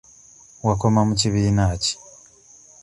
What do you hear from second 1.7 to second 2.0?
ki?